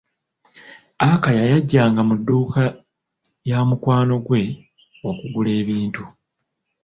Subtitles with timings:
[1.09, 2.61] Akaya yajjanga mu dduuka
[3.49, 4.41] ya mukwano gwe
[5.09, 6.03] okugula ebintu.